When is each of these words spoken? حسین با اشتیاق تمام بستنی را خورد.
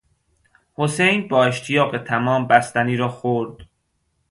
حسین 0.75 1.27
با 1.27 1.45
اشتیاق 1.45 1.97
تمام 1.97 2.47
بستنی 2.47 2.95
را 2.97 3.09
خورد. 3.09 3.57